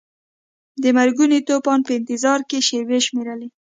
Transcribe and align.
د 0.83 0.85
مرګوني 0.97 1.39
طوفان 1.49 1.79
په 1.87 1.91
انتظار 1.99 2.39
کې 2.49 2.65
شیبې 2.67 2.99
شمیرلې. 3.07 3.47